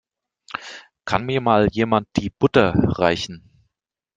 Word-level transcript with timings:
Kann 1.05 1.27
mir 1.27 1.41
Mal 1.41 1.67
jemand 1.71 2.07
die 2.15 2.31
Butter 2.31 2.73
reichen? 2.75 3.51